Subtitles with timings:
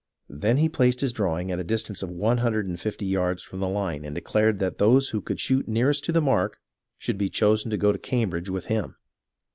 [0.31, 3.59] Then he placed his drawing at a distance of one hundred and fifty yards from
[3.59, 6.57] the Hne and declared that those who could shoot nearest to the mark
[6.97, 8.95] should be chosen to go to Cambridge with him.